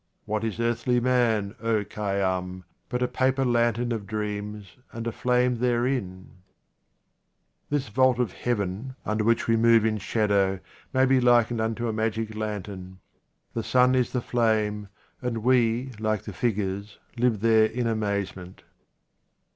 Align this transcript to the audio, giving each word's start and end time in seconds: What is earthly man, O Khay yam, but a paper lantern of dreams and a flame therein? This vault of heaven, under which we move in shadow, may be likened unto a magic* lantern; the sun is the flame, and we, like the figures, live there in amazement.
What 0.25 0.43
is 0.43 0.59
earthly 0.59 0.99
man, 0.99 1.53
O 1.61 1.83
Khay 1.83 2.17
yam, 2.21 2.63
but 2.89 3.03
a 3.03 3.07
paper 3.07 3.45
lantern 3.45 3.91
of 3.91 4.07
dreams 4.07 4.77
and 4.91 5.05
a 5.05 5.11
flame 5.11 5.59
therein? 5.59 6.37
This 7.69 7.87
vault 7.89 8.17
of 8.17 8.31
heaven, 8.33 8.95
under 9.05 9.23
which 9.23 9.47
we 9.47 9.55
move 9.55 9.85
in 9.85 9.99
shadow, 9.99 10.59
may 10.91 11.05
be 11.05 11.21
likened 11.21 11.61
unto 11.61 11.87
a 11.87 11.93
magic* 11.93 12.33
lantern; 12.33 12.97
the 13.53 13.61
sun 13.61 13.93
is 13.93 14.11
the 14.11 14.21
flame, 14.21 14.87
and 15.21 15.43
we, 15.43 15.91
like 15.99 16.23
the 16.23 16.33
figures, 16.33 16.97
live 17.15 17.41
there 17.41 17.65
in 17.67 17.85
amazement. 17.85 18.63